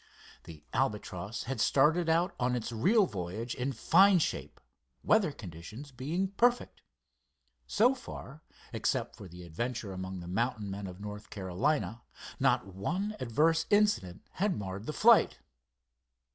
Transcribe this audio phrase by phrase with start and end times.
[0.45, 4.59] The Albatross had started out on its real voyage in fine shape,
[5.03, 6.81] weather conditions being perfect.
[7.67, 8.41] So far,
[8.73, 12.01] except for the adventure among the mountain men of North Carolina,
[12.39, 15.37] not one adverse incident had marred the flight.